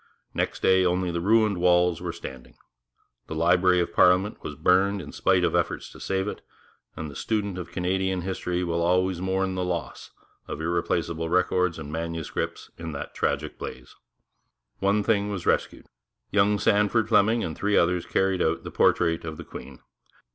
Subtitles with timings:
[0.33, 2.55] Next day only the ruined walls were standing.
[3.27, 6.41] The Library of Parliament was burned in spite of efforts to save it,
[6.95, 10.09] and the student of Canadian history will always mourn the loss
[10.47, 13.95] of irreplaceable records and manuscripts in that tragic blaze.
[14.79, 15.85] One thing was rescued.
[16.31, 19.81] Young Sandford Fleming and three others carried out the portrait of the Queen.